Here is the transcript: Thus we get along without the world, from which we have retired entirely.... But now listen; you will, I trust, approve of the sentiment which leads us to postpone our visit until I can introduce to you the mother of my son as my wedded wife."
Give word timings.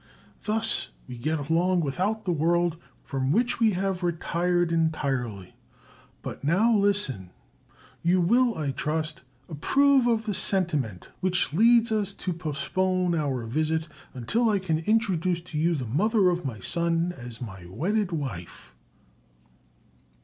Thus 0.45 0.87
we 1.07 1.15
get 1.15 1.37
along 1.37 1.81
without 1.81 2.25
the 2.25 2.31
world, 2.31 2.75
from 3.03 3.31
which 3.31 3.59
we 3.59 3.73
have 3.73 4.01
retired 4.01 4.71
entirely.... 4.71 5.53
But 6.23 6.43
now 6.43 6.75
listen; 6.75 7.29
you 8.01 8.19
will, 8.19 8.57
I 8.57 8.71
trust, 8.71 9.21
approve 9.47 10.07
of 10.07 10.25
the 10.25 10.33
sentiment 10.33 11.09
which 11.19 11.53
leads 11.53 11.91
us 11.91 12.13
to 12.13 12.33
postpone 12.33 13.13
our 13.13 13.45
visit 13.45 13.87
until 14.15 14.49
I 14.49 14.57
can 14.57 14.79
introduce 14.79 15.41
to 15.41 15.57
you 15.59 15.75
the 15.75 15.85
mother 15.85 16.31
of 16.31 16.45
my 16.45 16.59
son 16.61 17.13
as 17.15 17.39
my 17.39 17.67
wedded 17.67 18.11
wife." 18.11 18.73